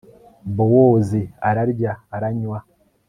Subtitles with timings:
[0.55, 2.59] bowozi ararya, aranywa